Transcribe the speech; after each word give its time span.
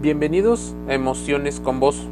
Bienvenidos 0.00 0.76
a 0.88 0.94
Emociones 0.94 1.58
con 1.58 1.80
Vos. 1.80 2.06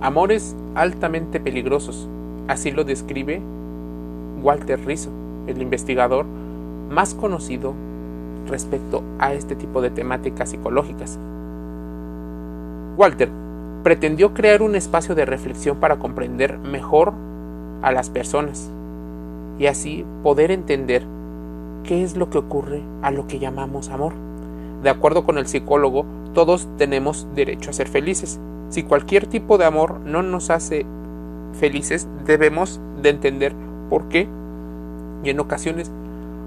Amores 0.00 0.56
altamente 0.74 1.38
peligrosos. 1.38 2.08
Así 2.48 2.70
lo 2.70 2.84
describe 2.84 3.42
Walter 4.42 4.80
Rizzo, 4.86 5.10
el 5.46 5.60
investigador 5.60 6.24
más 6.88 7.12
conocido 7.12 7.74
respecto 8.46 9.02
a 9.18 9.34
este 9.34 9.56
tipo 9.56 9.82
de 9.82 9.90
temáticas 9.90 10.48
psicológicas. 10.48 11.18
Walter 12.96 13.28
pretendió 13.82 14.32
crear 14.32 14.62
un 14.62 14.74
espacio 14.74 15.14
de 15.14 15.26
reflexión 15.26 15.76
para 15.80 15.98
comprender 15.98 16.56
mejor 16.56 17.12
a 17.82 17.92
las 17.92 18.08
personas 18.08 18.70
y 19.58 19.66
así 19.66 20.06
poder 20.22 20.50
entender 20.50 21.04
qué 21.84 22.02
es 22.02 22.16
lo 22.16 22.30
que 22.30 22.38
ocurre 22.38 22.80
a 23.02 23.10
lo 23.10 23.26
que 23.26 23.38
llamamos 23.38 23.90
amor. 23.90 24.14
De 24.82 24.88
acuerdo 24.88 25.26
con 25.26 25.36
el 25.36 25.46
psicólogo, 25.46 26.06
todos 26.34 26.68
tenemos 26.76 27.26
derecho 27.34 27.70
a 27.70 27.72
ser 27.72 27.88
felices. 27.88 28.40
Si 28.68 28.82
cualquier 28.82 29.26
tipo 29.26 29.58
de 29.58 29.64
amor 29.64 30.00
no 30.00 30.22
nos 30.22 30.50
hace 30.50 30.86
felices, 31.54 32.08
debemos 32.24 32.80
de 33.02 33.10
entender 33.10 33.54
por 33.88 34.08
qué 34.08 34.28
y 35.24 35.30
en 35.30 35.40
ocasiones 35.40 35.90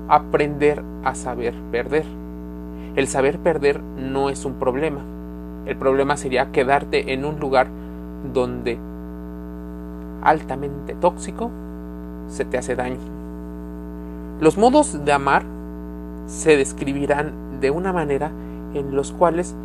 aprender 0.08 0.84
a 1.04 1.16
saber 1.16 1.54
perder. 1.72 2.06
El 2.96 3.08
saber 3.08 3.40
perder 3.40 3.82
no 3.82 4.30
es 4.30 4.46
un 4.46 4.54
problema. 4.54 5.02
El 5.66 5.78
problema 5.78 6.18
sería 6.18 6.52
quedarte 6.52 7.14
en 7.14 7.26
un 7.26 7.40
lugar 7.40 7.68
donde 8.34 8.78
altamente 10.22 10.96
tóxico 10.96 11.52
se 12.28 12.46
te 12.46 12.58
hace 12.58 12.76
daño. 12.76 13.00
Los 14.40 14.58
modos 14.58 15.04
de 15.04 15.12
amar 15.12 15.44
se 16.26 16.56
describirán 16.58 17.60
de 17.60 17.72
una 17.72 17.94
manera 17.94 18.32
en 18.74 18.96
los 18.96 19.12
cuales 19.12 19.56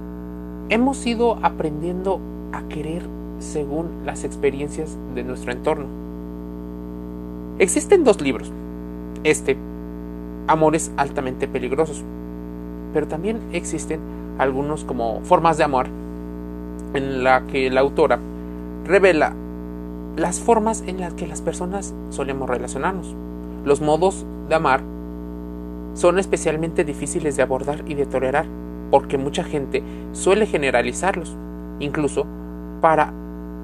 hemos 0.68 1.04
ido 1.06 1.38
aprendiendo 1.42 2.20
a 2.52 2.62
querer 2.68 3.02
según 3.38 3.88
las 4.05 4.24
experiencias 4.24 4.97
de 5.14 5.25
nuestro 5.25 5.52
entorno. 5.52 5.86
Existen 7.58 8.05
dos 8.05 8.20
libros. 8.20 8.52
Este, 9.25 9.56
Amores 10.47 10.91
altamente 10.97 11.47
peligrosos. 11.47 12.02
Pero 12.94 13.06
también 13.06 13.38
existen 13.52 14.00
algunos 14.38 14.84
como 14.84 15.20
Formas 15.20 15.58
de 15.58 15.64
amor, 15.64 15.88
en 16.94 17.22
la 17.22 17.47
que 17.47 17.69
la 17.70 17.80
autora 17.80 18.19
revela 18.86 19.34
las 20.16 20.41
formas 20.41 20.82
en 20.86 21.00
las 21.00 21.12
que 21.12 21.27
las 21.27 21.42
personas 21.42 21.94
solemos 22.08 22.48
relacionarnos. 22.48 23.14
Los 23.64 23.82
modos 23.82 24.25
de 24.48 24.55
amar 24.55 24.80
son 25.92 26.19
especialmente 26.19 26.84
difíciles 26.84 27.36
de 27.36 27.42
abordar 27.42 27.82
y 27.86 27.94
de 27.94 28.06
tolerar 28.06 28.47
porque 28.91 29.19
mucha 29.19 29.44
gente 29.44 29.83
suele 30.12 30.47
generalizarlos, 30.47 31.36
incluso 31.81 32.27
para 32.81 33.12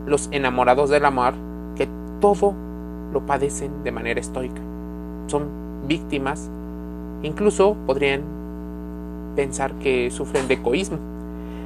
los 0.06 0.28
enamorados 0.32 0.90
del 0.90 1.04
amor 1.04 1.34
que 1.76 1.88
todo 2.20 2.54
lo 3.12 3.24
padecen 3.26 3.82
de 3.84 3.92
manera 3.92 4.20
estoica. 4.20 4.60
Son 5.26 5.48
víctimas, 5.86 6.50
incluso 7.22 7.76
podrían 7.86 8.22
pensar 9.36 9.72
que 9.74 10.10
sufren 10.10 10.48
de 10.48 10.54
egoísmo. 10.54 10.98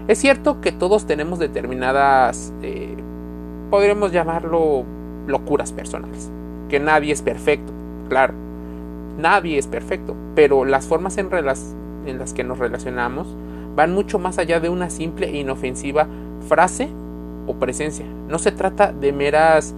Es 0.06 0.18
cierto 0.18 0.60
que 0.60 0.72
todos 0.72 1.06
tenemos 1.06 1.38
determinadas, 1.38 2.52
eh, 2.62 2.96
podríamos 3.70 4.12
llamarlo 4.12 4.84
locuras 5.26 5.72
personales, 5.72 6.30
que 6.68 6.80
nadie 6.80 7.12
es 7.12 7.20
perfecto, 7.20 7.72
claro, 8.08 8.32
nadie 9.18 9.58
es 9.58 9.66
perfecto, 9.66 10.16
pero 10.34 10.64
las 10.64 10.86
formas 10.86 11.18
en, 11.18 11.28
en 11.34 12.18
las 12.18 12.32
que 12.32 12.44
nos 12.44 12.58
relacionamos 12.58 13.28
van 13.78 13.94
mucho 13.94 14.18
más 14.18 14.38
allá 14.38 14.58
de 14.58 14.68
una 14.68 14.90
simple 14.90 15.28
e 15.28 15.38
inofensiva 15.38 16.08
frase 16.48 16.88
o 17.46 17.54
presencia. 17.60 18.04
No 18.28 18.40
se 18.40 18.50
trata 18.50 18.90
de 18.90 19.12
meras 19.12 19.72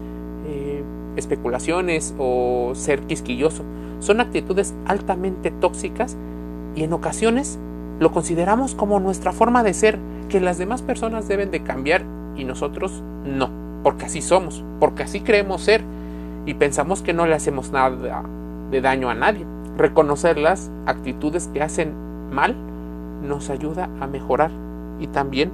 eh, 0.47 0.83
especulaciones 1.17 2.15
o 2.19 2.71
ser 2.75 3.03
quisquilloso. 3.03 3.63
Son 3.99 4.23
actitudes 4.23 4.75
altamente 4.87 5.51
tóxicas 5.51 6.17
y 6.75 6.85
en 6.85 6.95
ocasiones 6.95 7.59
lo 7.99 8.11
consideramos 8.11 8.75
como 8.75 9.01
nuestra 9.01 9.33
forma 9.33 9.63
de 9.63 9.75
ser, 9.75 9.99
que 10.31 10.41
las 10.41 10.57
demás 10.57 10.81
personas 10.81 11.29
deben 11.29 11.51
de 11.51 11.63
cambiar 11.63 12.03
y 12.37 12.45
nosotros 12.45 13.03
no, 13.27 13.51
porque 13.83 14.07
así 14.07 14.23
somos, 14.23 14.65
porque 14.81 15.03
así 15.03 15.21
creemos 15.21 15.61
ser 15.61 15.85
y 16.47 16.55
pensamos 16.55 17.03
que 17.03 17.13
no 17.13 17.27
le 17.27 17.35
hacemos 17.35 17.71
nada 17.71 18.25
de 18.71 18.81
daño 18.81 19.11
a 19.11 19.15
nadie. 19.15 19.45
Reconocer 19.77 20.39
las 20.39 20.71
actitudes 20.87 21.51
que 21.53 21.61
hacen 21.61 21.93
mal 22.31 22.57
nos 23.23 23.51
ayuda 23.51 23.89
a 24.01 24.07
mejorar 24.07 24.51
y 24.99 25.07
también 25.09 25.51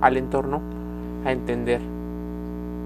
al 0.00 0.16
entorno 0.16 0.60
a 1.24 1.32
entender 1.32 1.80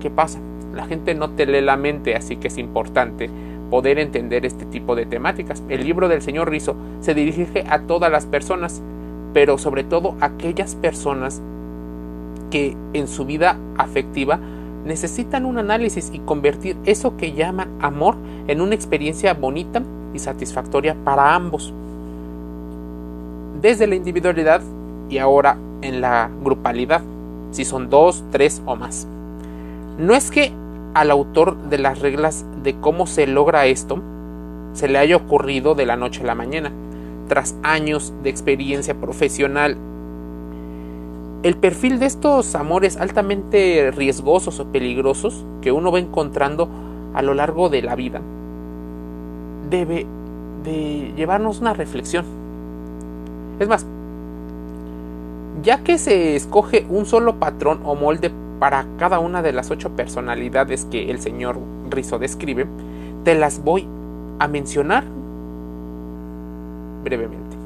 qué 0.00 0.10
pasa. 0.10 0.40
La 0.74 0.86
gente 0.86 1.14
no 1.14 1.30
te 1.30 1.46
lee 1.46 1.60
la 1.60 1.76
mente, 1.76 2.14
así 2.14 2.36
que 2.36 2.48
es 2.48 2.58
importante 2.58 3.30
poder 3.70 3.98
entender 3.98 4.44
este 4.44 4.64
tipo 4.66 4.94
de 4.94 5.06
temáticas. 5.06 5.62
El 5.68 5.84
libro 5.84 6.08
del 6.08 6.22
señor 6.22 6.50
Rizo 6.50 6.76
se 7.00 7.14
dirige 7.14 7.64
a 7.68 7.82
todas 7.82 8.10
las 8.10 8.26
personas, 8.26 8.82
pero 9.32 9.58
sobre 9.58 9.84
todo 9.84 10.14
a 10.20 10.26
aquellas 10.26 10.74
personas 10.74 11.42
que 12.50 12.76
en 12.92 13.08
su 13.08 13.24
vida 13.24 13.56
afectiva 13.78 14.38
necesitan 14.84 15.46
un 15.46 15.58
análisis 15.58 16.10
y 16.12 16.18
convertir 16.18 16.76
eso 16.84 17.16
que 17.16 17.32
llaman 17.32 17.70
amor 17.80 18.16
en 18.46 18.60
una 18.60 18.74
experiencia 18.74 19.32
bonita 19.32 19.82
y 20.12 20.18
satisfactoria 20.18 20.96
para 21.04 21.34
ambos 21.34 21.72
desde 23.62 23.86
la 23.86 23.94
individualidad 23.94 24.60
y 25.08 25.18
ahora 25.18 25.56
en 25.82 26.00
la 26.00 26.28
grupalidad, 26.42 27.00
si 27.52 27.64
son 27.64 27.88
dos, 27.88 28.24
tres 28.32 28.60
o 28.66 28.74
más. 28.76 29.06
No 29.98 30.14
es 30.14 30.30
que 30.30 30.52
al 30.94 31.10
autor 31.10 31.56
de 31.70 31.78
las 31.78 32.00
reglas 32.00 32.44
de 32.62 32.78
cómo 32.80 33.06
se 33.06 33.26
logra 33.26 33.66
esto 33.66 34.02
se 34.72 34.88
le 34.88 34.98
haya 34.98 35.16
ocurrido 35.16 35.74
de 35.74 35.86
la 35.86 35.96
noche 35.96 36.22
a 36.22 36.26
la 36.26 36.34
mañana, 36.34 36.72
tras 37.28 37.54
años 37.62 38.12
de 38.22 38.30
experiencia 38.30 38.94
profesional. 38.94 39.76
El 41.42 41.56
perfil 41.56 41.98
de 41.98 42.06
estos 42.06 42.54
amores 42.54 42.96
altamente 42.96 43.90
riesgosos 43.94 44.60
o 44.60 44.66
peligrosos 44.72 45.44
que 45.60 45.72
uno 45.72 45.92
va 45.92 45.98
encontrando 45.98 46.68
a 47.14 47.22
lo 47.22 47.34
largo 47.34 47.68
de 47.68 47.82
la 47.82 47.94
vida 47.94 48.20
debe 49.68 50.06
de 50.64 51.12
llevarnos 51.16 51.60
una 51.60 51.74
reflexión 51.74 52.41
es 53.62 53.68
más, 53.68 53.86
ya 55.62 55.82
que 55.82 55.98
se 55.98 56.36
escoge 56.36 56.86
un 56.88 57.06
solo 57.06 57.36
patrón 57.36 57.80
o 57.84 57.94
molde 57.94 58.30
para 58.58 58.86
cada 58.98 59.18
una 59.18 59.42
de 59.42 59.52
las 59.52 59.70
ocho 59.70 59.90
personalidades 59.90 60.84
que 60.86 61.10
el 61.10 61.20
señor 61.20 61.58
Rizzo 61.90 62.18
describe, 62.18 62.66
te 63.24 63.34
las 63.34 63.62
voy 63.62 63.86
a 64.38 64.48
mencionar 64.48 65.04
brevemente. 67.04 67.56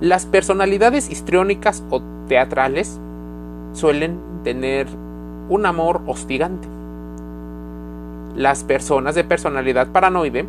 Las 0.00 0.26
personalidades 0.26 1.10
histriónicas 1.10 1.82
o 1.90 2.02
teatrales 2.28 3.00
suelen 3.72 4.18
tener 4.44 4.86
un 5.48 5.66
amor 5.66 6.02
hostigante. 6.06 6.68
Las 8.34 8.64
personas 8.64 9.14
de 9.14 9.24
personalidad 9.24 9.88
paranoide 9.88 10.46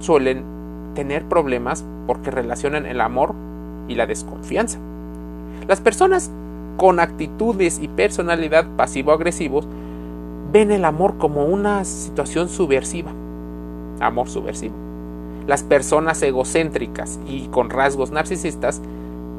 suelen 0.00 0.44
tener 0.94 1.24
problemas 1.24 1.84
porque 2.06 2.30
relacionan 2.30 2.86
el 2.86 3.00
amor 3.00 3.34
y 3.88 3.94
la 3.94 4.06
desconfianza. 4.06 4.78
Las 5.68 5.80
personas 5.80 6.30
con 6.76 7.00
actitudes 7.00 7.78
y 7.80 7.88
personalidad 7.88 8.66
pasivo-agresivos 8.76 9.66
ven 10.52 10.70
el 10.70 10.84
amor 10.84 11.18
como 11.18 11.44
una 11.44 11.84
situación 11.84 12.48
subversiva. 12.48 13.10
Amor 14.00 14.28
subversivo. 14.28 14.74
Las 15.46 15.62
personas 15.62 16.22
egocéntricas 16.22 17.18
y 17.26 17.48
con 17.48 17.70
rasgos 17.70 18.10
narcisistas 18.10 18.80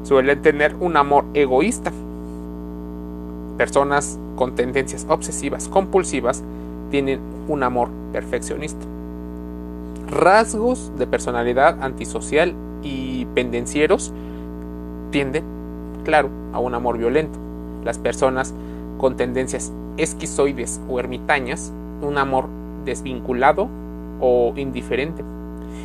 suelen 0.02 0.42
tener 0.42 0.74
un 0.80 0.96
amor 0.96 1.24
egoísta. 1.34 1.92
Personas 3.56 4.18
con 4.36 4.54
tendencias 4.54 5.06
obsesivas 5.08 5.68
compulsivas 5.68 6.42
tienen 6.90 7.20
un 7.48 7.62
amor 7.62 7.88
perfeccionista 8.12 8.93
rasgos 10.14 10.92
de 10.96 11.06
personalidad 11.06 11.82
antisocial 11.82 12.54
y 12.82 13.26
pendencieros 13.34 14.12
tienden, 15.10 15.44
claro, 16.04 16.30
a 16.52 16.58
un 16.60 16.74
amor 16.74 16.98
violento. 16.98 17.38
Las 17.84 17.98
personas 17.98 18.54
con 18.98 19.16
tendencias 19.16 19.72
esquizoides 19.96 20.80
o 20.88 20.98
ermitañas, 20.98 21.72
un 22.00 22.18
amor 22.18 22.48
desvinculado 22.84 23.68
o 24.20 24.52
indiferente. 24.56 25.24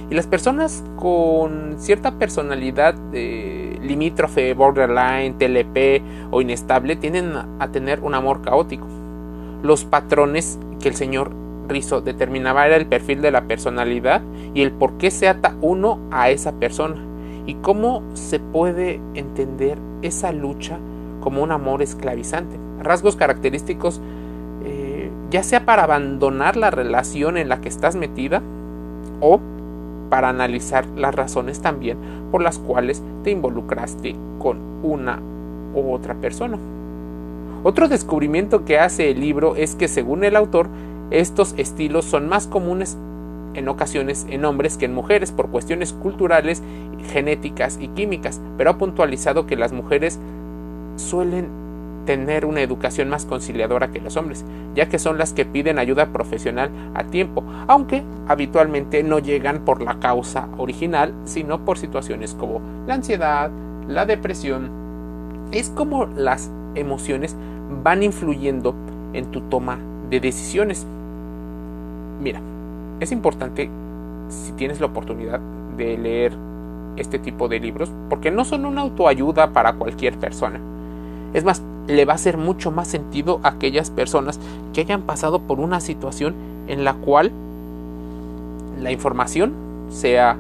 Y 0.10 0.16
las 0.16 0.28
personas 0.28 0.84
con 0.98 1.76
cierta 1.78 2.12
personalidad 2.12 2.94
de 2.94 3.80
limítrofe, 3.82 4.54
borderline, 4.54 5.38
TLP 5.38 6.32
o 6.32 6.42
inestable 6.42 6.96
tienden 6.96 7.34
a 7.36 7.68
tener 7.72 8.02
un 8.02 8.16
amor 8.16 8.42
caótico. 8.42 8.88
Los 9.64 9.86
patrones 9.86 10.60
que 10.80 10.90
el 10.90 10.96
Señor 10.96 11.32
Rizzo 11.70 12.02
determinaba 12.02 12.66
era 12.66 12.76
el 12.76 12.88
perfil 12.88 13.22
de 13.22 13.32
la 13.32 13.44
personalidad 13.44 14.22
y 14.54 14.62
el 14.62 14.72
por 14.72 14.98
qué 14.98 15.12
se 15.12 15.28
ata 15.28 15.56
uno 15.62 16.00
a 16.12 16.30
esa 16.30 16.54
persona. 16.54 17.06
y 17.46 17.56
cómo 17.56 18.04
se 18.14 18.40
puede 18.40 19.00
entender 19.16 19.80
esa 20.04 20.32
lucha 20.32 20.78
como 21.20 21.42
un 21.42 21.52
amor 21.52 21.82
esclavizante. 21.82 22.60
Rasgos 22.80 23.16
característicos 23.16 24.00
eh, 24.64 25.10
ya 25.32 25.42
sea 25.42 25.66
para 25.66 25.84
abandonar 25.84 26.58
la 26.58 26.70
relación 26.70 27.38
en 27.38 27.50
la 27.50 27.60
que 27.60 27.70
estás 27.70 27.96
metida 27.96 28.44
o 29.20 29.40
para 30.10 30.30
analizar 30.30 30.86
las 30.96 31.16
razones 31.16 31.62
también 31.62 31.98
por 32.32 32.42
las 32.42 32.60
cuales 32.60 33.02
te 33.24 33.32
involucraste 33.32 34.16
con 34.38 34.58
una 34.84 35.20
u 35.74 35.92
otra 35.92 36.16
persona. 36.16 36.58
Otro 37.64 37.88
descubrimiento 37.88 38.64
que 38.64 38.80
hace 38.80 39.12
el 39.12 39.20
libro 39.20 39.56
es 39.56 39.76
que 39.76 39.88
según 39.88 40.24
el 40.24 40.36
autor, 40.36 40.70
estos 41.12 41.54
estilos 41.58 42.06
son 42.06 42.30
más 42.30 42.48
comunes 42.48 42.98
en 43.56 43.68
ocasiones 43.68 44.28
en 44.30 44.46
hombres 44.46 44.78
que 44.78 44.86
en 44.86 44.94
mujeres 44.94 45.32
por 45.32 45.50
cuestiones 45.50 45.94
culturales, 45.94 46.62
genéticas 47.12 47.78
y 47.82 47.88
químicas, 47.90 48.40
pero 48.58 48.70
ha 48.70 48.78
puntualizado 48.78 49.48
que 49.48 49.56
las 49.56 49.72
mujeres 49.72 50.20
suelen 50.96 51.50
tener 52.06 52.46
una 52.46 52.62
educación 52.62 53.10
más 53.10 53.26
conciliadora 53.26 53.92
que 53.92 54.02
los 54.02 54.18
hombres, 54.18 54.44
ya 54.74 54.90
que 54.90 55.00
son 55.00 55.18
las 55.18 55.34
que 55.34 55.46
piden 55.46 55.78
ayuda 55.78 56.12
profesional 56.12 56.72
a 56.96 57.04
tiempo, 57.04 57.44
aunque 57.68 58.04
habitualmente 58.28 59.04
no 59.04 59.20
llegan 59.20 59.66
por 59.66 59.82
la 59.82 60.00
causa 60.00 60.48
original, 60.58 61.14
sino 61.26 61.66
por 61.66 61.78
situaciones 61.78 62.34
como 62.34 62.62
la 62.88 62.96
ansiedad, 62.96 63.52
la 63.88 64.06
depresión. 64.06 64.72
Es 65.52 65.70
como 65.70 66.06
las 66.06 66.52
emociones 66.76 67.36
van 67.84 68.04
influyendo 68.04 68.76
en 69.14 69.30
tu 69.32 69.42
toma 69.42 69.78
de 70.10 70.20
decisiones. 70.20 70.88
Mira, 72.20 72.42
es 73.00 73.12
importante 73.12 73.70
si 74.30 74.52
tienes 74.54 74.80
la 74.80 74.88
oportunidad 74.88 75.40
de 75.78 75.98
leer 75.98 76.34
este 76.98 77.20
tipo 77.20 77.48
de 77.48 77.60
libros, 77.60 77.92
porque 78.10 78.32
no 78.32 78.46
son 78.46 78.66
una 78.66 78.82
autoayuda 78.82 79.54
para 79.54 79.74
cualquier 79.74 80.18
persona. 80.18 80.60
Es 81.34 81.44
más, 81.44 81.62
le 81.88 82.06
va 82.06 82.14
a 82.14 82.16
hacer 82.16 82.38
mucho 82.38 82.72
más 82.72 82.88
sentido 82.88 83.40
a 83.44 83.50
aquellas 83.50 83.90
personas 83.90 84.40
que 84.74 84.82
hayan 84.82 85.04
pasado 85.04 85.40
por 85.40 85.60
una 85.60 85.80
situación 85.80 86.36
en 86.68 86.84
la 86.84 86.94
cual 86.94 87.32
la 88.80 88.92
información 88.92 89.54
sea 89.90 90.38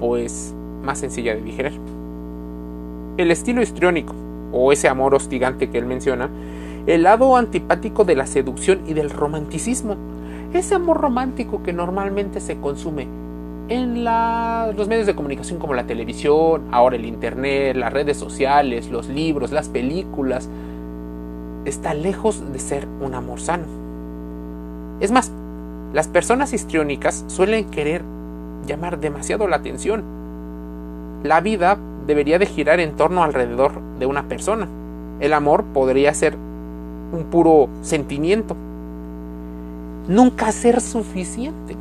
pues 0.00 0.54
más 0.82 0.98
sencilla 0.98 1.34
de 1.34 1.42
digerir. 1.42 1.78
El 3.16 3.30
estilo 3.30 3.62
histriónico, 3.62 4.14
o 4.52 4.72
ese 4.72 4.88
amor 4.88 5.14
hostigante 5.14 5.70
que 5.70 5.78
él 5.78 5.86
menciona, 5.86 6.28
el 6.86 7.04
lado 7.04 7.36
antipático 7.36 8.04
de 8.04 8.16
la 8.16 8.26
seducción 8.26 8.80
y 8.86 8.94
del 8.94 9.10
romanticismo, 9.10 9.96
ese 10.54 10.74
amor 10.74 11.00
romántico 11.00 11.62
que 11.62 11.72
normalmente 11.72 12.40
se 12.40 12.58
consume 12.60 13.06
en 13.68 14.04
los 14.04 14.88
medios 14.88 15.06
de 15.06 15.14
comunicación 15.14 15.58
como 15.58 15.74
la 15.74 15.86
televisión, 15.86 16.62
ahora 16.72 16.96
el 16.96 17.04
internet, 17.04 17.76
las 17.76 17.92
redes 17.92 18.16
sociales, 18.16 18.90
los 18.90 19.08
libros, 19.08 19.52
las 19.52 19.68
películas, 19.68 20.48
está 21.64 21.94
lejos 21.94 22.52
de 22.52 22.58
ser 22.58 22.86
un 23.00 23.14
amor 23.14 23.40
sano. 23.40 23.64
Es 25.00 25.10
más, 25.10 25.32
las 25.92 26.08
personas 26.08 26.52
histriónicas 26.52 27.24
suelen 27.28 27.64
querer 27.70 28.02
llamar 28.66 28.98
demasiado 28.98 29.48
la 29.48 29.56
atención. 29.56 30.02
La 31.22 31.40
vida 31.40 31.78
debería 32.06 32.38
de 32.38 32.46
girar 32.46 32.80
en 32.80 32.96
torno 32.96 33.22
alrededor 33.22 33.72
de 33.98 34.06
una 34.06 34.28
persona. 34.28 34.68
El 35.20 35.32
amor 35.32 35.64
podría 35.72 36.12
ser 36.14 36.36
un 37.12 37.24
puro 37.30 37.68
sentimiento. 37.82 38.56
Nunca 40.08 40.50
ser 40.52 40.80
suficiente 40.80 41.76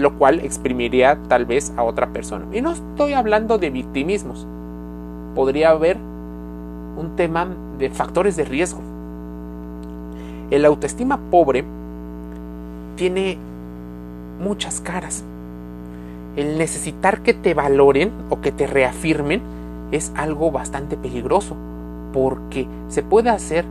lo 0.00 0.16
cual 0.16 0.40
exprimiría 0.40 1.18
tal 1.28 1.44
vez 1.44 1.72
a 1.76 1.82
otra 1.82 2.08
persona. 2.12 2.46
Y 2.52 2.62
no 2.62 2.72
estoy 2.72 3.12
hablando 3.12 3.58
de 3.58 3.70
victimismos. 3.70 4.46
Podría 5.34 5.70
haber 5.70 5.96
un 5.96 7.14
tema 7.16 7.48
de 7.78 7.90
factores 7.90 8.36
de 8.36 8.44
riesgo. 8.44 8.80
El 10.50 10.64
autoestima 10.64 11.18
pobre 11.30 11.64
tiene 12.96 13.38
muchas 14.40 14.80
caras. 14.80 15.24
El 16.36 16.58
necesitar 16.58 17.22
que 17.22 17.34
te 17.34 17.54
valoren 17.54 18.12
o 18.30 18.40
que 18.40 18.52
te 18.52 18.66
reafirmen 18.66 19.42
es 19.92 20.12
algo 20.16 20.50
bastante 20.50 20.96
peligroso 20.96 21.56
porque 22.12 22.66
se 22.88 23.02
puede 23.02 23.30
hacer 23.30 23.64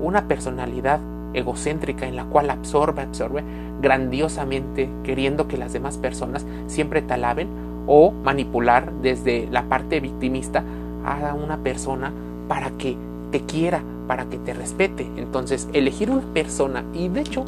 una 0.00 0.26
personalidad 0.26 1.00
egocéntrica 1.34 2.06
en 2.06 2.16
la 2.16 2.24
cual 2.24 2.50
absorbe, 2.50 3.02
absorbe 3.02 3.42
grandiosamente, 3.80 4.88
queriendo 5.02 5.48
que 5.48 5.58
las 5.58 5.72
demás 5.72 5.98
personas 5.98 6.46
siempre 6.66 7.02
te 7.02 7.14
alaben 7.14 7.48
o 7.86 8.12
manipular 8.12 8.92
desde 9.02 9.46
la 9.50 9.64
parte 9.64 10.00
victimista 10.00 10.64
a 11.04 11.34
una 11.34 11.58
persona 11.58 12.12
para 12.48 12.70
que 12.70 12.96
te 13.30 13.40
quiera, 13.40 13.82
para 14.06 14.26
que 14.26 14.38
te 14.38 14.54
respete. 14.54 15.06
Entonces, 15.16 15.68
elegir 15.72 16.10
una 16.10 16.22
persona, 16.32 16.84
y 16.94 17.08
de 17.08 17.20
hecho, 17.20 17.44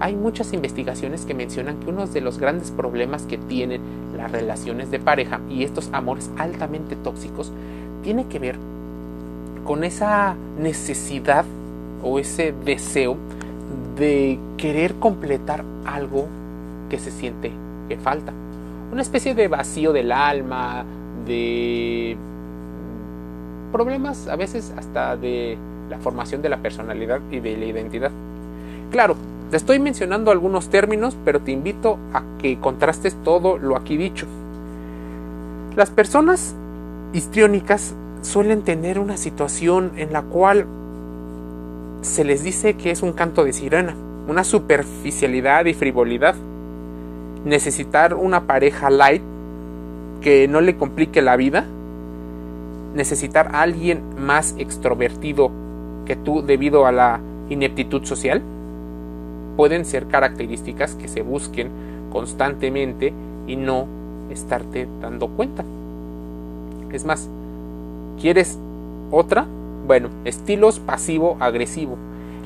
hay 0.00 0.16
muchas 0.16 0.52
investigaciones 0.52 1.24
que 1.24 1.34
mencionan 1.34 1.78
que 1.78 1.90
uno 1.90 2.06
de 2.06 2.20
los 2.20 2.38
grandes 2.38 2.70
problemas 2.70 3.22
que 3.22 3.38
tienen 3.38 3.80
las 4.16 4.30
relaciones 4.30 4.90
de 4.90 4.98
pareja 4.98 5.40
y 5.48 5.64
estos 5.64 5.88
amores 5.92 6.30
altamente 6.36 6.96
tóxicos 6.96 7.52
tiene 8.02 8.26
que 8.26 8.38
ver 8.38 8.56
con 9.64 9.84
esa 9.84 10.36
necesidad 10.60 11.44
o 12.04 12.18
ese 12.18 12.54
deseo 12.64 13.16
de 13.96 14.38
querer 14.56 14.94
completar 14.94 15.64
algo 15.84 16.26
que 16.90 16.98
se 16.98 17.10
siente 17.10 17.50
que 17.88 17.96
falta. 17.96 18.32
Una 18.92 19.02
especie 19.02 19.34
de 19.34 19.48
vacío 19.48 19.92
del 19.92 20.12
alma, 20.12 20.84
de 21.26 22.16
problemas 23.72 24.28
a 24.28 24.36
veces 24.36 24.72
hasta 24.76 25.16
de 25.16 25.58
la 25.90 25.98
formación 25.98 26.42
de 26.42 26.48
la 26.48 26.58
personalidad 26.58 27.20
y 27.30 27.40
de 27.40 27.56
la 27.56 27.64
identidad. 27.64 28.10
Claro, 28.90 29.16
te 29.50 29.56
estoy 29.56 29.78
mencionando 29.78 30.30
algunos 30.30 30.68
términos, 30.68 31.16
pero 31.24 31.40
te 31.40 31.52
invito 31.52 31.98
a 32.12 32.22
que 32.38 32.58
contrastes 32.60 33.16
todo 33.24 33.58
lo 33.58 33.76
aquí 33.76 33.96
dicho. 33.96 34.26
Las 35.76 35.90
personas 35.90 36.54
histriónicas 37.12 37.94
suelen 38.22 38.62
tener 38.62 38.98
una 38.98 39.16
situación 39.16 39.92
en 39.96 40.12
la 40.12 40.22
cual 40.22 40.66
se 42.04 42.22
les 42.22 42.44
dice 42.44 42.74
que 42.74 42.90
es 42.90 43.02
un 43.02 43.12
canto 43.12 43.44
de 43.44 43.52
sirena, 43.52 43.96
una 44.28 44.44
superficialidad 44.44 45.64
y 45.64 45.74
frivolidad. 45.74 46.34
Necesitar 47.44 48.14
una 48.14 48.46
pareja 48.46 48.90
light 48.90 49.22
que 50.20 50.46
no 50.46 50.60
le 50.60 50.76
complique 50.76 51.22
la 51.22 51.36
vida. 51.36 51.64
Necesitar 52.94 53.54
a 53.54 53.62
alguien 53.62 54.02
más 54.18 54.54
extrovertido 54.58 55.50
que 56.04 56.14
tú 56.14 56.42
debido 56.42 56.86
a 56.86 56.92
la 56.92 57.20
ineptitud 57.48 58.04
social. 58.04 58.42
Pueden 59.56 59.84
ser 59.86 60.06
características 60.06 60.94
que 60.94 61.08
se 61.08 61.22
busquen 61.22 61.70
constantemente 62.12 63.14
y 63.46 63.56
no 63.56 63.86
estarte 64.30 64.86
dando 65.00 65.28
cuenta. 65.28 65.64
Es 66.92 67.04
más, 67.04 67.28
¿quieres 68.20 68.58
otra? 69.10 69.46
Bueno, 69.86 70.08
estilos 70.24 70.80
pasivo-agresivo, 70.80 71.98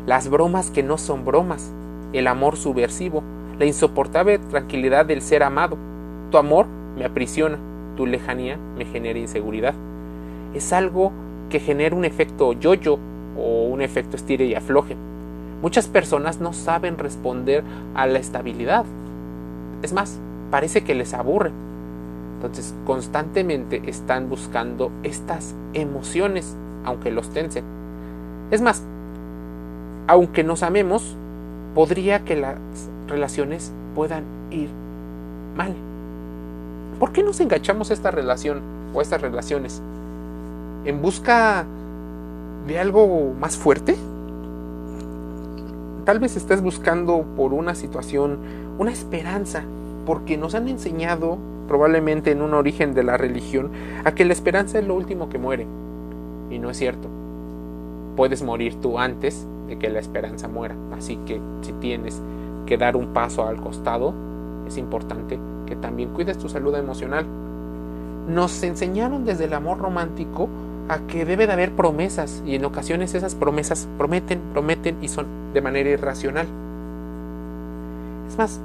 las 0.06 0.28
bromas 0.28 0.72
que 0.72 0.82
no 0.82 0.98
son 0.98 1.24
bromas, 1.24 1.72
el 2.12 2.26
amor 2.26 2.56
subversivo, 2.56 3.22
la 3.60 3.64
insoportable 3.64 4.40
tranquilidad 4.40 5.06
del 5.06 5.22
ser 5.22 5.44
amado. 5.44 5.78
Tu 6.32 6.38
amor 6.38 6.66
me 6.96 7.04
aprisiona, 7.04 7.56
tu 7.96 8.06
lejanía 8.06 8.58
me 8.76 8.84
genera 8.86 9.20
inseguridad. 9.20 9.74
Es 10.52 10.72
algo 10.72 11.12
que 11.48 11.60
genera 11.60 11.94
un 11.94 12.04
efecto 12.04 12.54
yo-yo 12.54 12.98
o 13.38 13.68
un 13.68 13.82
efecto 13.82 14.16
estire 14.16 14.46
y 14.46 14.56
afloje. 14.56 14.96
Muchas 15.62 15.86
personas 15.86 16.40
no 16.40 16.52
saben 16.52 16.98
responder 16.98 17.62
a 17.94 18.08
la 18.08 18.18
estabilidad. 18.18 18.84
Es 19.82 19.92
más, 19.92 20.18
parece 20.50 20.82
que 20.82 20.96
les 20.96 21.14
aburre. 21.14 21.52
Entonces, 22.34 22.74
constantemente 22.84 23.82
están 23.86 24.28
buscando 24.28 24.90
estas 25.04 25.54
emociones 25.72 26.56
aunque 26.88 27.10
los 27.10 27.30
tensen. 27.30 27.64
Es 28.50 28.60
más, 28.60 28.82
aunque 30.06 30.42
nos 30.42 30.62
amemos, 30.62 31.16
podría 31.74 32.24
que 32.24 32.34
las 32.34 32.56
relaciones 33.06 33.72
puedan 33.94 34.24
ir 34.50 34.70
mal. 35.56 35.74
¿Por 36.98 37.12
qué 37.12 37.22
nos 37.22 37.40
enganchamos 37.40 37.90
a 37.90 37.94
esta 37.94 38.10
relación 38.10 38.60
o 38.94 39.02
estas 39.02 39.20
relaciones? 39.20 39.82
¿En 40.84 41.02
busca 41.02 41.66
de 42.66 42.78
algo 42.78 43.34
más 43.38 43.56
fuerte? 43.56 43.96
Tal 46.04 46.20
vez 46.20 46.36
estés 46.36 46.62
buscando 46.62 47.24
por 47.36 47.52
una 47.52 47.74
situación, 47.74 48.38
una 48.78 48.92
esperanza, 48.92 49.62
porque 50.06 50.38
nos 50.38 50.54
han 50.54 50.68
enseñado, 50.68 51.36
probablemente 51.68 52.30
en 52.30 52.40
un 52.40 52.54
origen 52.54 52.94
de 52.94 53.02
la 53.02 53.18
religión, 53.18 53.70
a 54.04 54.12
que 54.12 54.24
la 54.24 54.32
esperanza 54.32 54.78
es 54.78 54.86
lo 54.86 54.94
último 54.94 55.28
que 55.28 55.38
muere. 55.38 55.66
Y 56.50 56.58
no 56.58 56.70
es 56.70 56.76
cierto. 56.76 57.08
Puedes 58.16 58.42
morir 58.42 58.80
tú 58.80 58.98
antes 58.98 59.46
de 59.68 59.78
que 59.78 59.90
la 59.90 60.00
esperanza 60.00 60.48
muera. 60.48 60.74
Así 60.92 61.16
que 61.26 61.40
si 61.60 61.72
tienes 61.74 62.20
que 62.66 62.76
dar 62.76 62.96
un 62.96 63.08
paso 63.08 63.46
al 63.46 63.60
costado, 63.60 64.12
es 64.66 64.76
importante 64.76 65.38
que 65.66 65.76
también 65.76 66.10
cuides 66.10 66.38
tu 66.38 66.48
salud 66.48 66.74
emocional. 66.74 67.26
nos 68.28 68.62
enseñaron 68.62 69.24
desde 69.24 69.46
el 69.46 69.54
amor 69.54 69.78
romántico 69.78 70.48
a 70.88 70.98
que 71.06 71.24
debe 71.24 71.46
de 71.46 71.52
haber 71.54 71.72
promesas 71.72 72.42
y 72.46 72.54
en 72.56 72.64
ocasiones 72.66 73.14
esas 73.14 73.34
promesas 73.34 73.88
prometen, 73.96 74.40
prometen 74.52 74.98
y 75.02 75.08
son 75.08 75.26
de 75.54 75.62
manera 75.62 75.88
irracional. 75.88 76.46
Es 78.28 78.36
más, 78.36 78.60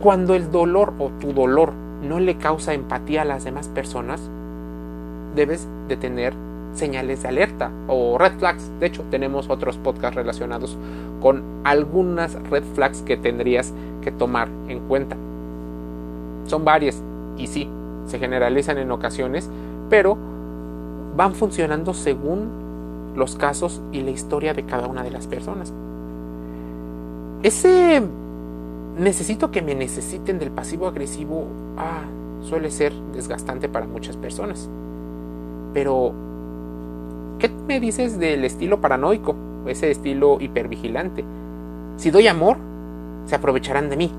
cuando 0.00 0.34
el 0.34 0.50
dolor 0.50 0.94
o 0.98 1.10
tu 1.20 1.32
dolor 1.32 1.72
no 2.02 2.18
le 2.18 2.36
causa 2.38 2.74
empatía 2.74 3.22
a 3.22 3.24
las 3.24 3.44
demás 3.44 3.68
personas, 3.68 4.20
debes 5.36 5.68
de 5.88 5.96
tener 5.96 6.34
señales 6.74 7.22
de 7.22 7.28
alerta 7.28 7.70
o 7.88 8.18
red 8.18 8.32
flags. 8.38 8.70
De 8.80 8.86
hecho, 8.86 9.04
tenemos 9.10 9.50
otros 9.50 9.76
podcasts 9.78 10.16
relacionados 10.16 10.76
con 11.20 11.42
algunas 11.64 12.34
red 12.50 12.64
flags 12.74 13.02
que 13.02 13.16
tendrías 13.16 13.72
que 14.00 14.10
tomar 14.10 14.48
en 14.68 14.80
cuenta. 14.80 15.16
Son 16.46 16.64
varias 16.64 17.02
y 17.36 17.46
sí, 17.46 17.68
se 18.06 18.18
generalizan 18.18 18.78
en 18.78 18.90
ocasiones, 18.90 19.48
pero 19.88 20.16
van 21.16 21.34
funcionando 21.34 21.94
según 21.94 22.62
los 23.14 23.36
casos 23.36 23.82
y 23.92 24.00
la 24.00 24.10
historia 24.10 24.54
de 24.54 24.64
cada 24.64 24.86
una 24.86 25.02
de 25.02 25.10
las 25.10 25.26
personas. 25.26 25.72
Ese 27.42 28.02
necesito 28.98 29.50
que 29.50 29.62
me 29.62 29.74
necesiten 29.74 30.38
del 30.38 30.50
pasivo 30.50 30.86
agresivo 30.86 31.46
ah, 31.76 32.02
suele 32.42 32.70
ser 32.70 32.92
desgastante 33.14 33.68
para 33.68 33.86
muchas 33.86 34.16
personas. 34.16 34.68
Pero, 35.72 36.12
¿qué 37.42 37.50
me 37.66 37.80
dices 37.80 38.20
del 38.20 38.44
estilo 38.44 38.80
paranoico? 38.80 39.34
Ese 39.66 39.90
estilo 39.90 40.38
hipervigilante. 40.40 41.24
Si 41.96 42.12
doy 42.12 42.28
amor, 42.28 42.56
se 43.26 43.34
aprovecharán 43.34 43.90
de 43.90 43.96
mí. 43.96 44.12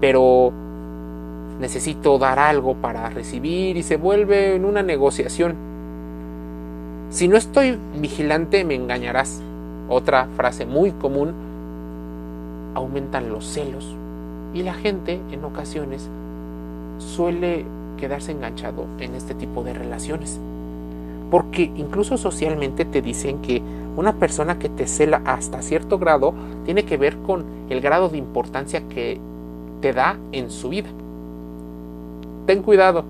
Pero 0.00 0.50
necesito 1.60 2.18
dar 2.18 2.38
algo 2.38 2.76
para 2.76 3.10
recibir 3.10 3.76
y 3.76 3.82
se 3.82 3.98
vuelve 3.98 4.56
en 4.56 4.64
una 4.64 4.82
negociación. 4.82 5.54
Si 7.10 7.28
no 7.28 7.36
estoy 7.36 7.78
vigilante, 7.96 8.64
me 8.64 8.74
engañarás. 8.74 9.42
Otra 9.90 10.26
frase 10.34 10.64
muy 10.64 10.92
común, 10.92 11.34
aumentan 12.74 13.28
los 13.28 13.44
celos 13.44 13.96
y 14.54 14.62
la 14.62 14.72
gente 14.72 15.20
en 15.30 15.44
ocasiones 15.44 16.08
suele 16.98 17.66
quedarse 17.98 18.32
enganchado 18.32 18.86
en 18.98 19.14
este 19.14 19.34
tipo 19.34 19.62
de 19.62 19.74
relaciones. 19.74 20.40
Porque 21.30 21.70
incluso 21.76 22.16
socialmente 22.16 22.84
te 22.84 23.02
dicen 23.02 23.40
que 23.40 23.62
una 23.96 24.14
persona 24.14 24.58
que 24.58 24.68
te 24.68 24.86
cela 24.86 25.22
hasta 25.24 25.62
cierto 25.62 25.98
grado 25.98 26.34
tiene 26.64 26.84
que 26.84 26.96
ver 26.96 27.16
con 27.18 27.44
el 27.68 27.80
grado 27.80 28.08
de 28.08 28.18
importancia 28.18 28.88
que 28.88 29.20
te 29.80 29.92
da 29.92 30.18
en 30.32 30.50
su 30.50 30.70
vida. 30.70 30.88
Ten 32.46 32.62
cuidado. 32.62 33.04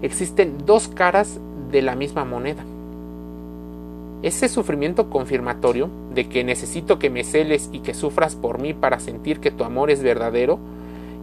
Existen 0.00 0.58
dos 0.64 0.88
caras 0.88 1.40
de 1.70 1.82
la 1.82 1.96
misma 1.96 2.24
moneda. 2.24 2.64
Ese 4.22 4.48
sufrimiento 4.48 5.10
confirmatorio 5.10 5.90
de 6.14 6.28
que 6.28 6.44
necesito 6.44 7.00
que 7.00 7.10
me 7.10 7.24
celes 7.24 7.68
y 7.72 7.80
que 7.80 7.94
sufras 7.94 8.36
por 8.36 8.60
mí 8.60 8.72
para 8.72 9.00
sentir 9.00 9.40
que 9.40 9.50
tu 9.50 9.64
amor 9.64 9.90
es 9.90 10.02
verdadero, 10.02 10.60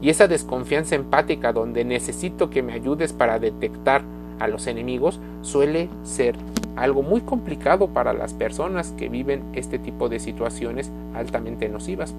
y 0.01 0.09
esa 0.09 0.27
desconfianza 0.27 0.95
empática 0.95 1.53
donde 1.53 1.83
necesito 1.85 2.49
que 2.49 2.63
me 2.63 2.73
ayudes 2.73 3.13
para 3.13 3.39
detectar 3.39 4.03
a 4.39 4.47
los 4.47 4.67
enemigos, 4.67 5.19
suele 5.41 5.89
ser 6.03 6.35
algo 6.75 7.03
muy 7.03 7.21
complicado 7.21 7.87
para 7.87 8.13
las 8.13 8.33
personas 8.33 8.93
que 8.97 9.09
viven 9.09 9.43
este 9.53 9.79
tipo 9.79 10.07
de 10.09 10.19
situaciones 10.19 10.91
altamente 11.13 11.67
nocivas. 11.67 12.13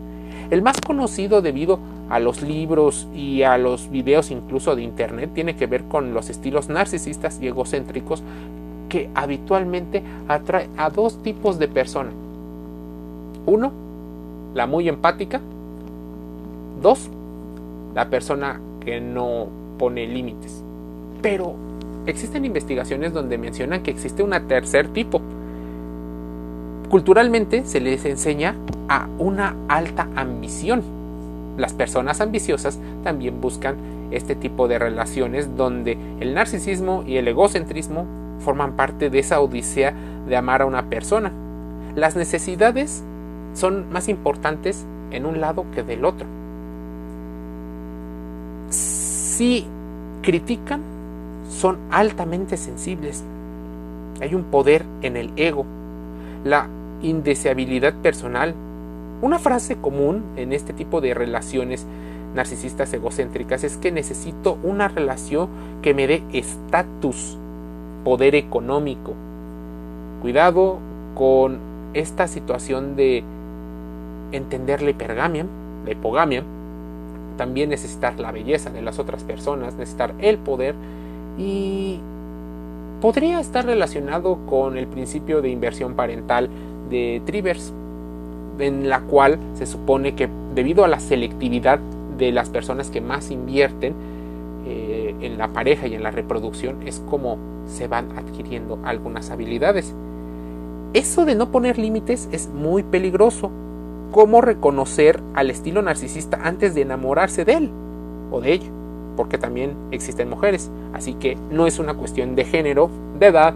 El 0.51 0.63
más 0.63 0.81
conocido 0.81 1.43
debido 1.43 1.79
a 2.09 2.19
los 2.19 2.43
libros 2.43 3.09
y 3.15 3.43
a 3.43 3.57
los 3.57 3.91
videos 3.91 4.31
incluso 4.31 4.77
de 4.77 4.83
internet 4.83 5.31
tiene 5.35 5.57
que 5.57 5.67
ver 5.67 5.85
con 5.85 6.13
los 6.13 6.29
estilos 6.29 6.69
narcisistas 6.69 7.39
y 7.41 7.47
egocéntricos 7.47 8.23
que 8.89 9.09
habitualmente 9.15 10.03
atrae 10.29 10.69
a 10.77 10.91
dos 10.91 11.23
tipos 11.23 11.59
de 11.59 11.69
personas. 11.69 12.13
Uno, 13.47 13.73
la 14.55 14.67
muy 14.67 14.89
empática. 14.89 15.41
Dos, 16.83 17.09
la 17.95 18.11
persona 18.11 18.61
que 18.81 19.01
no 19.01 19.49
pone 19.79 20.07
límites. 20.07 20.63
Pero 21.23 21.55
existen 22.07 22.45
investigaciones 22.45 23.13
donde 23.13 23.39
mencionan 23.39 23.83
que 23.83 23.91
existe 23.91 24.23
un 24.23 24.31
tercer 24.47 24.89
tipo. 24.89 25.21
Culturalmente 26.89 27.65
se 27.65 27.81
les 27.81 28.05
enseña 28.05 28.57
a 28.89 29.09
una 29.19 29.55
alta 29.69 30.09
ambición. 30.17 30.83
Las 31.57 31.73
personas 31.73 32.21
ambiciosas 32.21 32.79
también 33.05 33.41
buscan 33.41 33.77
este 34.11 34.35
tipo 34.35 34.67
de 34.67 34.79
relaciones 34.79 35.57
donde 35.57 35.97
el 36.21 36.35
narcisismo 36.35 37.05
y 37.07 37.17
el 37.17 37.29
egocentrismo 37.29 38.07
forman 38.41 38.75
parte 38.75 39.11
de 39.11 39.19
esa 39.19 39.41
odisea 39.41 39.95
de 40.27 40.37
amar 40.37 40.63
a 40.63 40.67
una 40.67 40.89
persona. 40.89 41.33
Las 41.95 42.17
necesidades 42.17 43.05
son 43.55 43.91
más 43.93 44.09
importantes 44.09 44.87
en 45.11 45.27
un 45.27 45.41
lado 45.41 45.67
que 45.75 45.83
del 45.83 46.05
otro. 46.05 46.27
Si 48.71 49.67
critican, 50.23 50.81
son 51.51 51.79
altamente 51.91 52.57
sensibles. 52.57 53.25
Hay 54.21 54.35
un 54.35 54.45
poder 54.45 54.87
en 55.03 55.17
el 55.17 55.33
ego, 55.37 55.67
la 56.45 56.69
indeseabilidad 57.03 57.95
personal. 57.95 58.55
Una 59.21 59.39
frase 59.39 59.77
común 59.77 60.23
en 60.37 60.53
este 60.53 60.73
tipo 60.73 61.01
de 61.01 61.13
relaciones 61.13 61.87
narcisistas 62.35 62.93
egocéntricas 62.95 63.65
es 63.65 63.77
que 63.77 63.91
necesito 63.91 64.59
una 64.63 64.89
relación 64.89 65.49
que 65.83 65.93
me 65.93 66.07
dé 66.07 66.23
estatus, 66.33 67.37
poder 68.05 68.35
económico. 68.35 69.15
Cuidado 70.23 70.79
con 71.15 71.59
esta 71.93 72.29
situación 72.29 72.95
de 72.95 73.25
entender 74.33 74.83
la 74.83 74.91
hipergamia, 74.91 75.47
la 75.85 75.91
hipogamia, 75.91 76.45
también 77.37 77.71
necesitar 77.71 78.21
la 78.21 78.31
belleza 78.31 78.71
de 78.71 78.83
las 78.83 78.99
otras 78.99 79.25
personas, 79.25 79.75
necesitar 79.75 80.15
el 80.21 80.39
poder 80.39 80.75
y 81.41 81.99
podría 83.01 83.41
estar 83.41 83.65
relacionado 83.65 84.39
con 84.47 84.77
el 84.77 84.87
principio 84.87 85.41
de 85.41 85.49
inversión 85.49 85.95
parental 85.95 86.51
de 86.91 87.23
Trivers, 87.25 87.73
en 88.59 88.91
la 88.91 89.01
cual 89.01 89.39
se 89.55 89.65
supone 89.65 90.15
que 90.15 90.29
debido 90.55 90.85
a 90.85 90.89
la 90.89 91.01
selectividad 91.01 91.81
de 92.19 92.31
las 92.31 92.51
personas 92.51 92.91
que 92.91 93.01
más 93.01 93.31
invierten 93.31 93.95
eh, 94.67 95.15
en 95.23 95.39
la 95.39 95.49
pareja 95.49 95.87
y 95.87 95.95
en 95.95 96.03
la 96.03 96.11
reproducción 96.11 96.87
es 96.87 97.01
como 97.09 97.39
se 97.67 97.89
van 97.89 98.19
adquiriendo 98.19 98.79
algunas 98.85 99.31
habilidades. 99.31 99.95
Eso 100.93 101.25
de 101.25 101.37
no 101.37 101.51
poner 101.51 101.79
límites 101.79 102.29
es 102.33 102.49
muy 102.49 102.83
peligroso. 102.83 103.51
¿Cómo 104.11 104.43
reconocer 104.43 105.23
al 105.35 105.51
estilo 105.51 105.81
narcisista 105.81 106.41
antes 106.43 106.75
de 106.75 106.83
enamorarse 106.83 107.45
de 107.47 107.53
él 107.55 107.71
o 108.31 108.41
de 108.43 108.53
ella? 108.55 108.71
Porque 109.21 109.37
también 109.37 109.77
existen 109.91 110.31
mujeres. 110.31 110.71
Así 110.95 111.13
que 111.13 111.37
no 111.51 111.67
es 111.67 111.79
una 111.79 111.93
cuestión 111.93 112.37
de 112.37 112.47
género, 112.47 112.89
de 113.19 113.27
edad, 113.27 113.53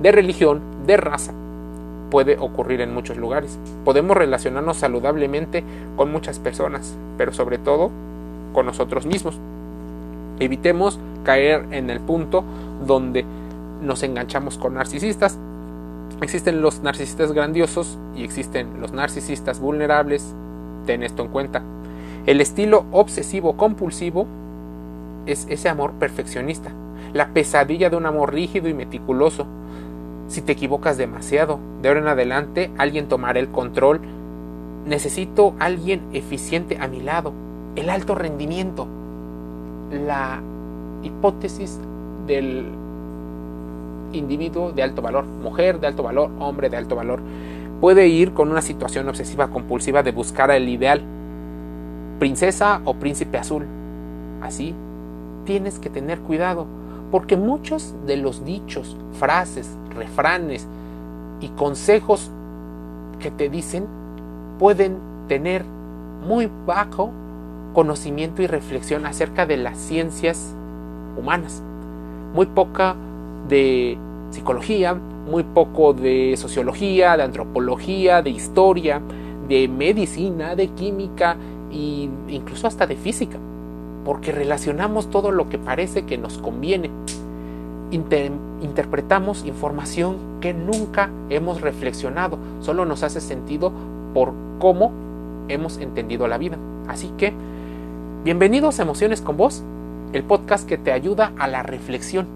de 0.00 0.12
religión, 0.12 0.60
de 0.86 0.96
raza. 0.96 1.32
Puede 2.12 2.38
ocurrir 2.38 2.80
en 2.80 2.94
muchos 2.94 3.16
lugares. 3.16 3.58
Podemos 3.84 4.16
relacionarnos 4.16 4.76
saludablemente 4.76 5.64
con 5.96 6.12
muchas 6.12 6.38
personas, 6.38 6.96
pero 7.18 7.32
sobre 7.32 7.58
todo 7.58 7.90
con 8.52 8.66
nosotros 8.66 9.04
mismos. 9.04 9.36
Evitemos 10.38 11.00
caer 11.24 11.66
en 11.72 11.90
el 11.90 11.98
punto 11.98 12.44
donde 12.86 13.24
nos 13.82 14.04
enganchamos 14.04 14.58
con 14.58 14.74
narcisistas. 14.74 15.40
Existen 16.22 16.62
los 16.62 16.82
narcisistas 16.82 17.32
grandiosos 17.32 17.98
y 18.14 18.22
existen 18.22 18.80
los 18.80 18.92
narcisistas 18.92 19.58
vulnerables. 19.58 20.36
Ten 20.86 21.02
esto 21.02 21.24
en 21.24 21.30
cuenta. 21.30 21.64
El 22.26 22.40
estilo 22.40 22.84
obsesivo 22.92 23.56
compulsivo 23.56 24.28
es 25.26 25.46
ese 25.48 25.68
amor 25.68 25.92
perfeccionista, 25.92 26.72
la 27.12 27.28
pesadilla 27.28 27.90
de 27.90 27.96
un 27.96 28.06
amor 28.06 28.32
rígido 28.32 28.68
y 28.68 28.74
meticuloso. 28.74 29.46
Si 30.28 30.42
te 30.42 30.52
equivocas 30.52 30.96
demasiado, 30.96 31.58
de 31.82 31.88
ahora 31.88 32.00
en 32.00 32.08
adelante 32.08 32.70
alguien 32.78 33.08
tomará 33.08 33.40
el 33.40 33.48
control. 33.48 34.00
Necesito 34.86 35.54
alguien 35.58 36.02
eficiente 36.12 36.78
a 36.80 36.88
mi 36.88 37.00
lado, 37.00 37.32
el 37.76 37.90
alto 37.90 38.14
rendimiento, 38.14 38.86
la 40.06 40.40
hipótesis 41.02 41.78
del 42.26 42.66
individuo 44.12 44.72
de 44.72 44.82
alto 44.82 45.02
valor, 45.02 45.24
mujer 45.24 45.80
de 45.80 45.86
alto 45.86 46.02
valor, 46.02 46.30
hombre 46.38 46.70
de 46.70 46.76
alto 46.76 46.96
valor, 46.96 47.20
puede 47.80 48.08
ir 48.08 48.32
con 48.32 48.50
una 48.50 48.62
situación 48.62 49.08
obsesiva 49.08 49.48
compulsiva 49.48 50.02
de 50.02 50.12
buscar 50.12 50.50
el 50.50 50.68
ideal, 50.68 51.02
princesa 52.18 52.80
o 52.84 52.94
príncipe 52.94 53.38
azul. 53.38 53.66
Así, 54.42 54.74
tienes 55.44 55.78
que 55.78 55.90
tener 55.90 56.20
cuidado, 56.20 56.66
porque 57.10 57.36
muchos 57.36 57.94
de 58.06 58.16
los 58.16 58.44
dichos, 58.44 58.96
frases, 59.12 59.76
refranes 59.94 60.66
y 61.40 61.48
consejos 61.48 62.30
que 63.18 63.30
te 63.30 63.48
dicen 63.48 63.86
pueden 64.58 64.98
tener 65.28 65.64
muy 66.26 66.50
bajo 66.66 67.10
conocimiento 67.72 68.42
y 68.42 68.46
reflexión 68.46 69.06
acerca 69.06 69.46
de 69.46 69.56
las 69.56 69.78
ciencias 69.78 70.54
humanas. 71.18 71.62
muy 72.34 72.46
poca 72.46 72.94
de 73.48 73.98
psicología, 74.30 74.94
muy 74.94 75.42
poco 75.42 75.92
de 75.92 76.36
sociología, 76.36 77.16
de 77.16 77.24
antropología, 77.24 78.22
de 78.22 78.30
historia, 78.30 79.02
de 79.48 79.66
medicina, 79.66 80.54
de 80.54 80.68
química 80.68 81.36
e 81.72 82.08
incluso 82.28 82.68
hasta 82.68 82.86
de 82.86 82.94
física, 82.94 83.38
porque 84.04 84.32
relacionamos 84.32 85.10
todo 85.10 85.30
lo 85.30 85.48
que 85.48 85.58
parece 85.58 86.04
que 86.04 86.18
nos 86.18 86.38
conviene. 86.38 86.90
interpretamos 87.90 89.44
información 89.44 90.16
que 90.40 90.54
nunca 90.54 91.10
hemos 91.28 91.60
reflexionado, 91.60 92.38
solo 92.60 92.84
nos 92.84 93.02
hace 93.02 93.20
sentido 93.20 93.72
por 94.14 94.32
cómo 94.58 94.92
hemos 95.48 95.78
entendido 95.78 96.28
la 96.28 96.38
vida. 96.38 96.56
Así 96.88 97.10
que, 97.18 97.32
bienvenidos 98.24 98.78
a 98.78 98.82
Emociones 98.82 99.20
con 99.20 99.36
Vos, 99.36 99.62
el 100.12 100.22
podcast 100.24 100.68
que 100.68 100.78
te 100.78 100.92
ayuda 100.92 101.32
a 101.38 101.48
la 101.48 101.62
reflexión. 101.62 102.26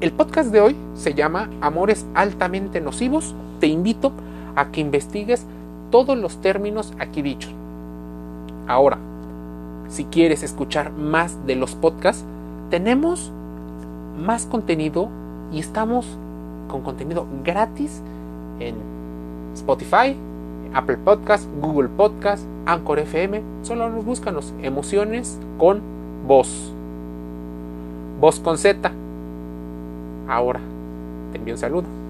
El 0.00 0.12
podcast 0.12 0.52
de 0.52 0.60
hoy 0.60 0.76
se 0.94 1.14
llama 1.14 1.50
Amores 1.60 2.06
altamente 2.14 2.80
nocivos. 2.80 3.34
Te 3.60 3.66
invito 3.66 4.12
a 4.54 4.70
que 4.70 4.80
investigues 4.80 5.44
todos 5.90 6.16
los 6.16 6.40
términos 6.40 6.92
aquí 6.98 7.22
dichos. 7.22 7.52
Ahora, 8.66 8.98
si 9.88 10.04
quieres 10.04 10.42
escuchar 10.42 10.92
más 10.92 11.46
de 11.46 11.56
los 11.56 11.74
podcasts, 11.74 12.24
tenemos 12.70 13.32
más 14.18 14.46
contenido 14.46 15.08
y 15.52 15.60
estamos 15.60 16.06
con 16.68 16.82
contenido 16.82 17.26
gratis 17.44 18.02
en 18.60 18.74
Spotify, 19.54 20.16
Apple 20.74 20.98
Podcast, 20.98 21.48
Google 21.60 21.88
Podcast, 21.88 22.44
Anchor 22.66 22.98
FM. 22.98 23.42
Solo 23.62 23.88
nos 23.88 24.04
búscanos 24.04 24.52
emociones 24.62 25.38
con 25.58 25.80
voz. 26.26 26.72
Voz 28.20 28.40
con 28.40 28.58
Z. 28.58 28.92
Ahora, 30.28 30.60
te 31.32 31.38
envío 31.38 31.54
un 31.54 31.58
saludo. 31.58 32.07